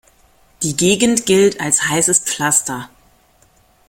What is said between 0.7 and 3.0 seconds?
Gegend gilt als heißes Pflaster.